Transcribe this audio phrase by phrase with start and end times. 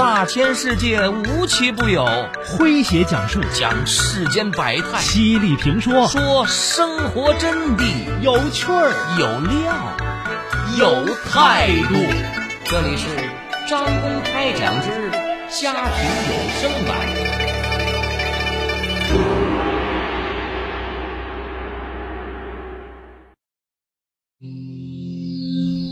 [0.00, 2.06] 大千世界无奇不有，
[2.56, 3.38] 诙谐讲述。
[3.52, 6.08] 讲世间百态，犀利评说。
[6.08, 7.84] 说生活真谛，
[8.22, 8.94] 有趣儿。
[9.18, 9.98] 有料，
[10.78, 11.96] 有态度。
[12.64, 13.08] 这里是
[13.68, 15.10] 张公开讲之
[15.50, 16.32] 家庭有
[16.62, 16.96] 声版。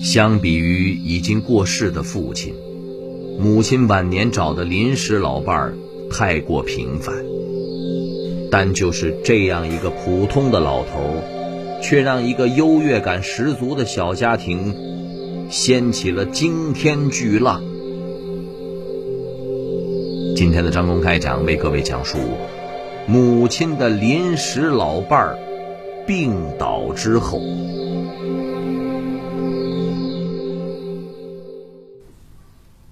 [0.00, 2.54] 相比于已经过世的父亲，
[3.38, 5.74] 母亲晚年找的临时老伴儿
[6.10, 7.14] 太过平凡。
[8.50, 11.22] 但就是这样一个普通的老头，
[11.82, 14.74] 却让一个优越感十足的小家庭
[15.50, 17.62] 掀起了惊天巨浪。
[20.36, 22.18] 今天的张公开讲为各位讲述
[23.06, 25.38] 母亲的临时老伴儿
[26.06, 27.40] 病倒之后。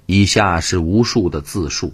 [0.07, 1.93] 以下是无数的自述。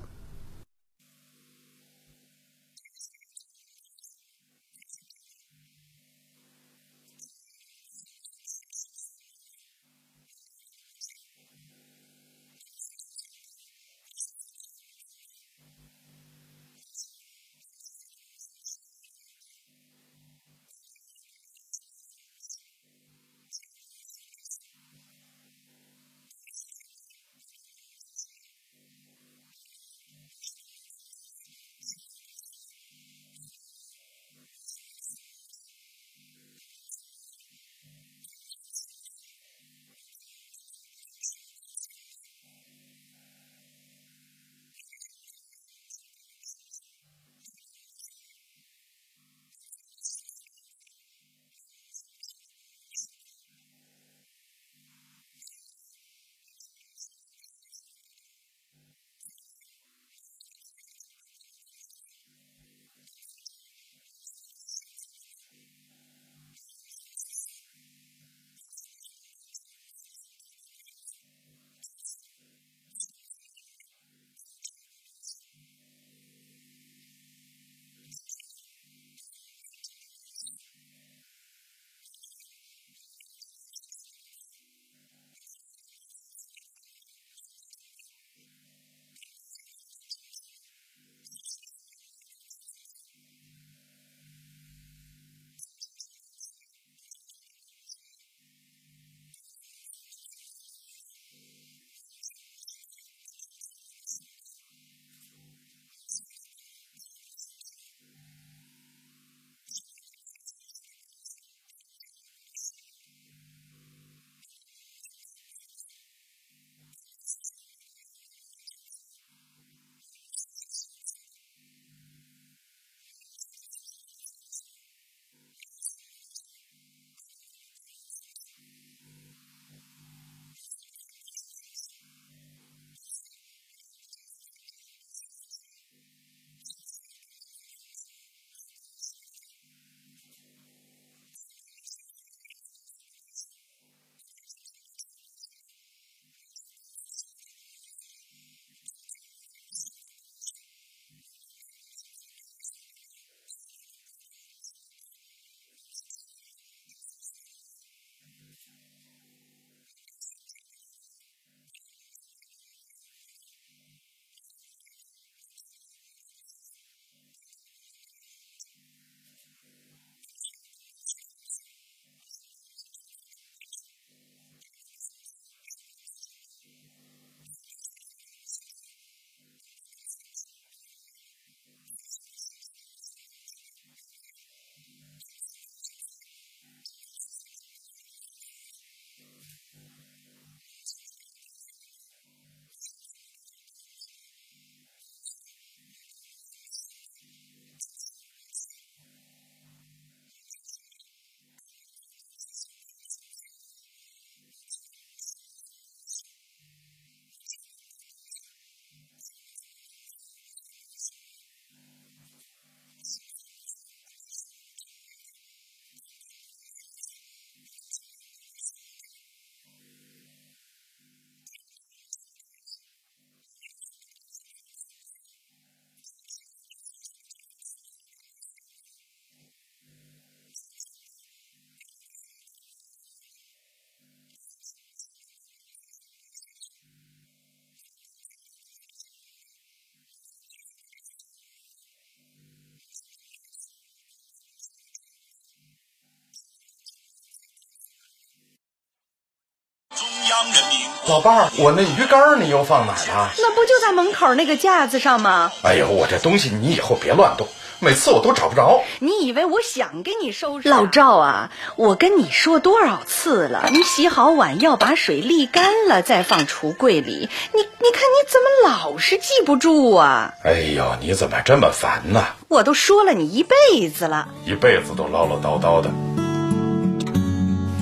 [251.08, 253.30] 老伴儿，我那鱼竿你又放哪儿了？
[253.38, 255.50] 那不就在门口那个架子上吗？
[255.62, 257.48] 哎呦，我这东西你以后别乱动，
[257.80, 258.82] 每次我都找不着。
[259.00, 260.68] 你以为我想给你收拾？
[260.68, 267.28] 老赵啊，我跟你说多少次了，你洗好碗要把水沥干了再放橱柜里。
[267.52, 270.34] 你你看你怎么老是记不住啊？
[270.44, 272.24] 哎呦，你怎么这么烦呢？
[272.46, 275.90] 我都说了你一辈子了，一辈子都唠唠叨叨的。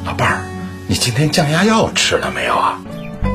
[0.07, 0.48] 老伴儿，
[0.91, 2.81] 你今天降压药吃了没有啊？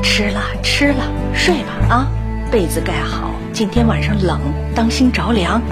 [0.02, 2.10] 吃了吃了，睡吧啊，
[2.50, 4.40] 被子盖好，今天晚上冷，
[4.74, 5.62] 当心着凉。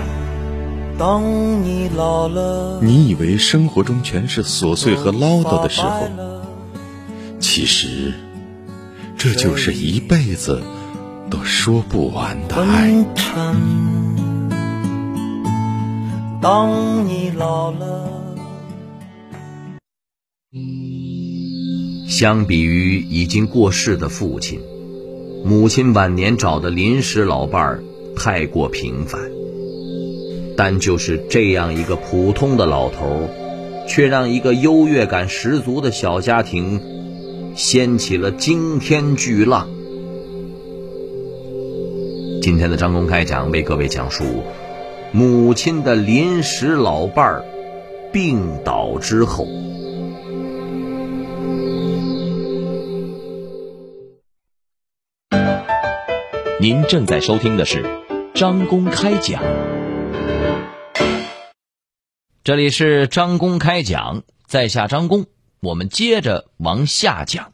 [0.96, 1.24] 当
[1.64, 6.08] 你老了，你以为生活中全是琐碎和唠叨的时候，
[7.40, 8.14] 其实
[9.18, 10.62] 这就是一辈子
[11.28, 13.04] 都说不完的爱。
[16.40, 18.08] 当你老了，
[22.22, 24.60] 相比于已经过世的父亲，
[25.44, 27.82] 母亲晚年找的临时老伴儿
[28.14, 29.20] 太过平凡。
[30.56, 33.28] 但就是这样一个普通的老头，
[33.88, 36.80] 却让一个优越感十足的小家庭
[37.56, 39.68] 掀起了惊天巨浪。
[42.40, 44.44] 今天的张公开讲为各位讲述
[45.10, 47.44] 母亲的临时老伴儿
[48.12, 49.48] 病倒之后。
[56.62, 57.84] 您正在收听的是
[58.36, 59.42] 张公开讲。
[62.44, 65.26] 这里是张公开讲，在下张公，
[65.58, 67.51] 我们接着往下讲。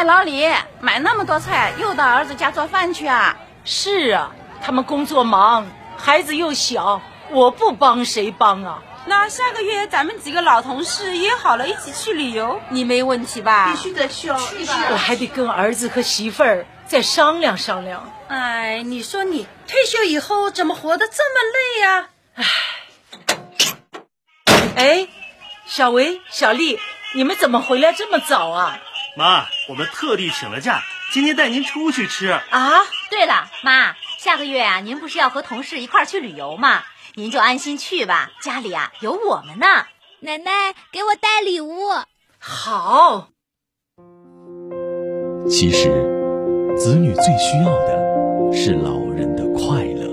[0.00, 0.48] 哎，老李，
[0.80, 3.36] 买那么多菜，又到儿子家做饭去啊？
[3.66, 4.30] 是啊，
[4.62, 5.66] 他们工作忙，
[5.98, 8.82] 孩子又小，我不帮谁帮啊？
[9.04, 13.72] 那下个月咱们几个老同事约好了一起去旅游，你没问题吧？
[13.72, 14.74] 必须得去哦，去吧！
[14.90, 18.10] 我还得跟儿子和媳妇儿再商量商量。
[18.28, 22.08] 哎，你说你退休以后怎么活得这么累呀？
[24.76, 25.08] 哎，哎，
[25.66, 26.78] 小维、小丽，
[27.14, 28.80] 你们怎么回来这么早啊？
[29.20, 32.28] 妈，我们特地请了假，今天带您出去吃。
[32.28, 32.40] 啊，
[33.10, 36.84] 对了，妈，下个月啊，您不是要和同事一块去旅游吗？
[37.16, 39.66] 您就安心去吧，家里啊有我们呢。
[40.20, 41.76] 奶奶给我带礼物。
[42.38, 43.28] 好。
[45.50, 45.90] 其实，
[46.78, 50.08] 子女最需要的是老人的快乐。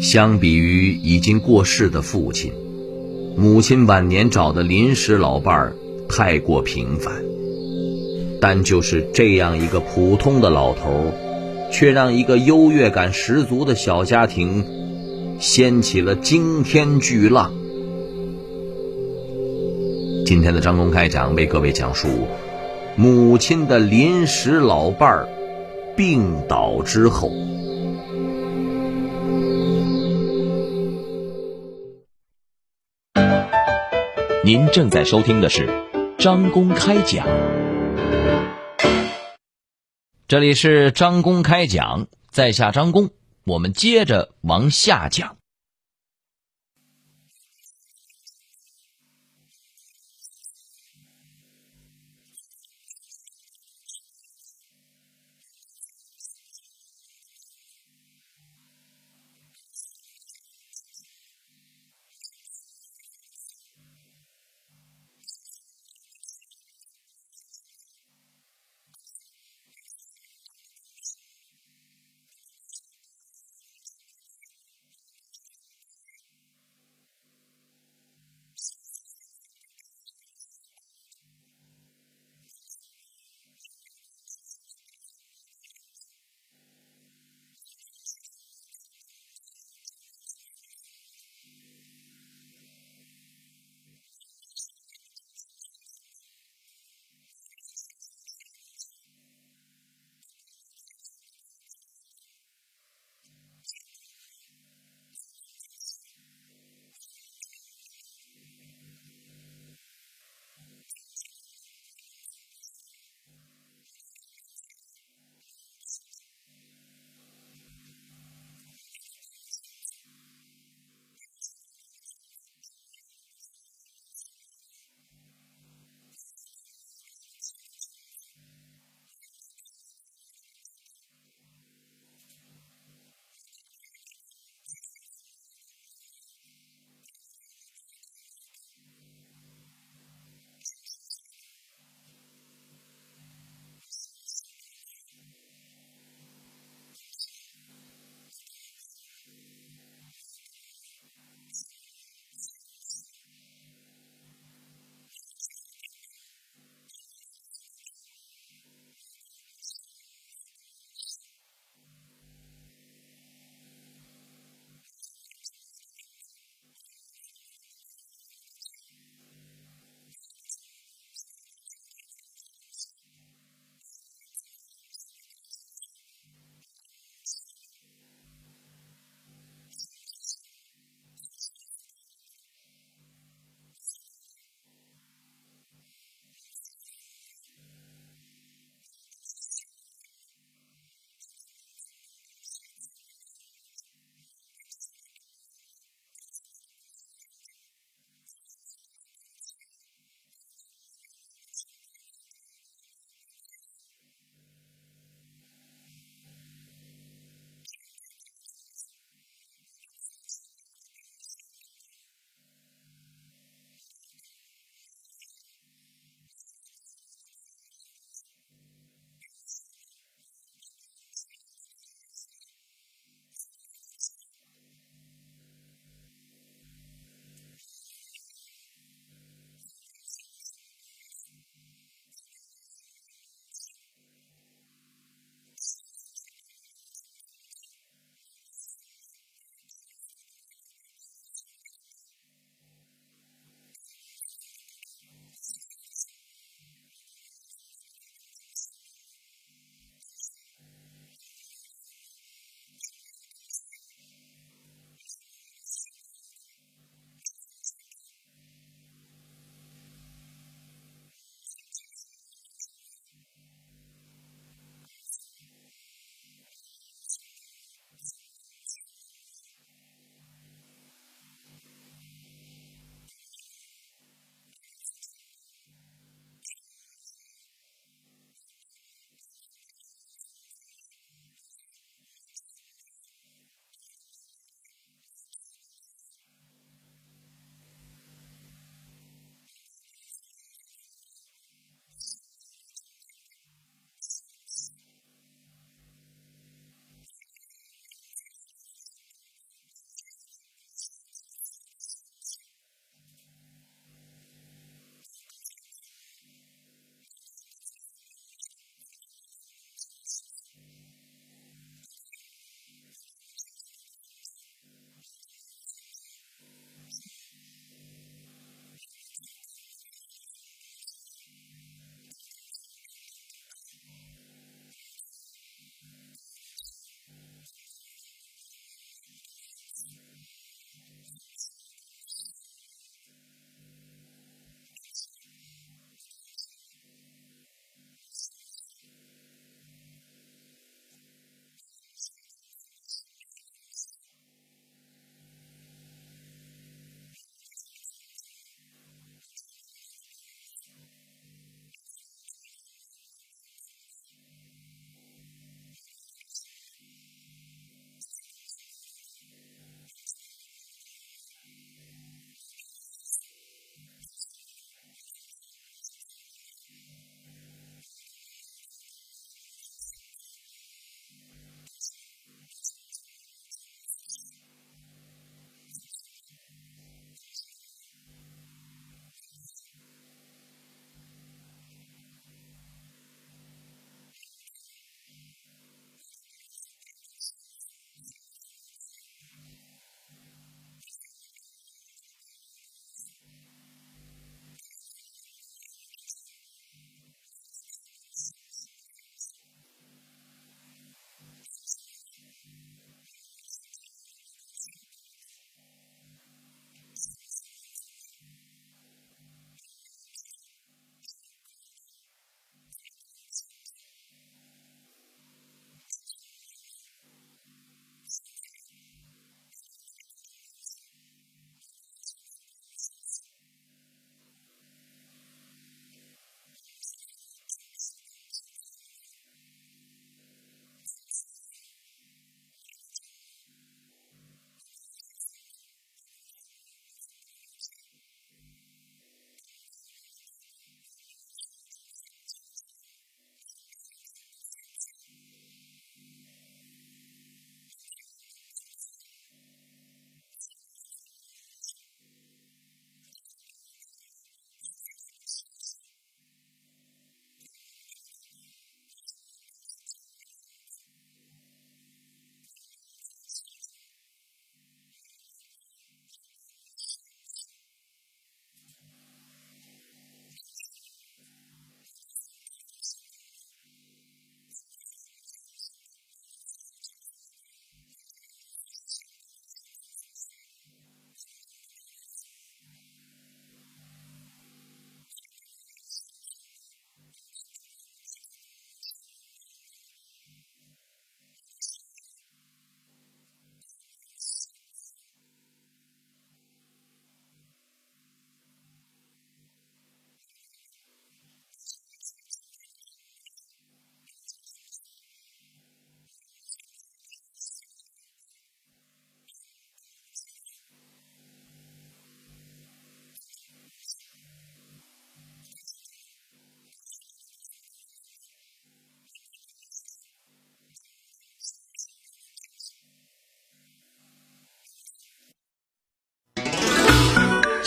[0.00, 2.52] 相比于已经过世的父亲，
[3.40, 5.76] 母亲晚年找的临时老伴儿
[6.08, 7.24] 太过平凡。
[8.40, 11.30] 但就是这样一个普通的老头儿。
[11.70, 14.64] 却让一个优越感十足的小家庭
[15.38, 17.52] 掀起了惊天巨浪。
[20.26, 22.08] 今天的张公开讲为各位讲述
[22.96, 25.28] 母亲的临时老伴儿
[25.96, 27.30] 病倒之后。
[34.50, 35.68] 您正在收听的是
[36.18, 37.24] 张公开讲。
[40.26, 43.10] 这里是张公开讲，在下张公，
[43.44, 45.36] 我们接着往下讲。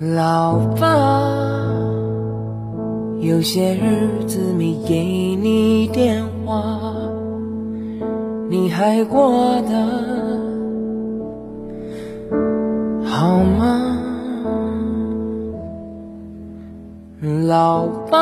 [0.00, 0.86] 老爸，
[3.20, 5.02] 有些日子没给
[5.36, 6.62] 你电话，
[8.50, 9.72] 你还过得
[13.04, 13.63] 好吗？
[17.74, 18.20] 老爸，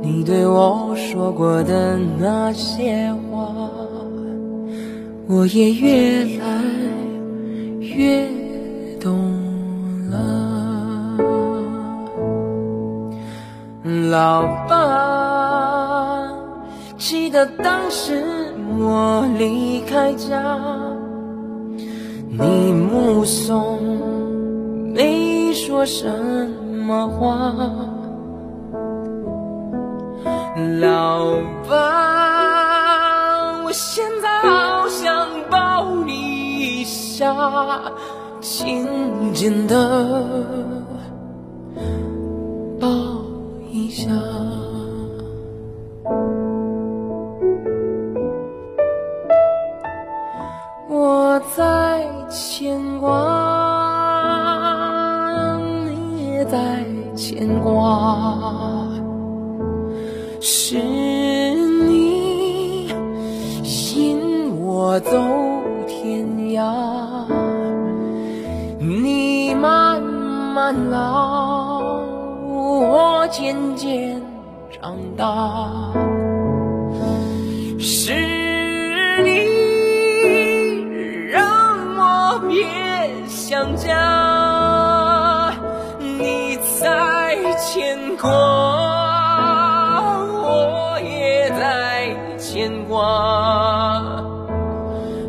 [0.00, 3.52] 你对我说过的那些话，
[5.28, 6.62] 我也越来
[7.80, 8.26] 越
[8.98, 9.12] 懂
[10.10, 10.16] 了。
[14.10, 16.32] 老爸，
[16.96, 18.24] 记得当时
[18.78, 20.56] 我离开家，
[22.30, 23.78] 你目送，
[24.94, 26.08] 没说什
[26.86, 27.52] 么话。
[30.80, 31.34] 老
[31.68, 36.12] 爸，我现在好想抱你
[36.80, 37.34] 一下，
[38.40, 38.86] 紧
[39.34, 40.75] 紧的。
[57.36, 58.88] 牵挂，
[60.40, 60.78] 是
[61.86, 62.88] 你
[63.94, 65.10] 引我走
[65.86, 66.64] 天涯，
[68.78, 72.00] 你慢慢老。
[72.48, 74.18] 我渐渐
[74.70, 75.92] 长大，
[77.78, 78.14] 是
[79.22, 79.28] 你
[81.28, 82.64] 让我别
[83.28, 84.15] 想家，
[88.20, 88.30] 过，
[90.42, 94.02] 我也在牵挂，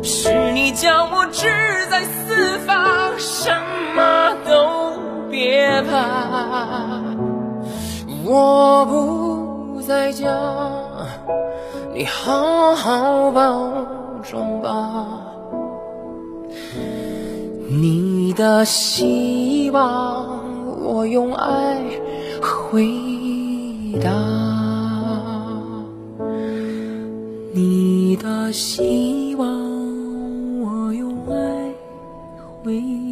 [0.02, 1.48] 是你叫我志
[1.90, 3.50] 在四方，什
[3.94, 4.92] 么都
[5.30, 7.02] 别怕。
[8.24, 10.26] 我不在家，
[11.94, 13.70] 你好好保
[14.22, 15.06] 重吧。
[17.70, 20.40] 你的希望，
[20.82, 21.78] 我用爱
[22.40, 22.86] 回
[24.02, 24.10] 到
[27.52, 29.48] 你的希望，
[30.60, 31.72] 我用爱
[32.62, 33.07] 回。